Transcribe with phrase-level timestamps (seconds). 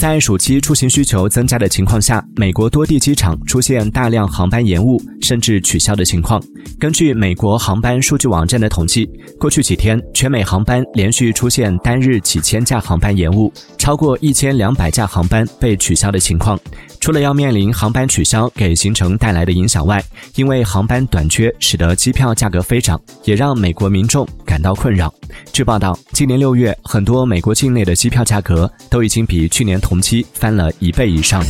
[0.00, 6.42] 在暑期出行需求增加的情况下，美国多地机场出现大量航班延误甚至取消的情况。
[6.78, 9.06] 根据美国航班数据网站的统计，
[9.38, 16.58] 过去几天全美航班连续出现单日几千架航班延误，超过一千两百架航班被取消的情况。
[17.10, 20.00] 除了要面临航班取消给行程带来的影响外，
[20.36, 25.12] 因为航班短缺使得机票价格飞涨，也让美国民众感到困扰。
[25.52, 31.44] 据报道，今年六月，很多美国境内的机票价格都已经比去年同期翻了一倍以上。